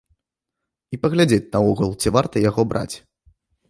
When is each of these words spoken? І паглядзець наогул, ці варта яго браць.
І 0.97 0.99
паглядзець 1.03 1.51
наогул, 1.59 1.89
ці 2.01 2.07
варта 2.19 2.35
яго 2.49 2.61
браць. 2.75 2.93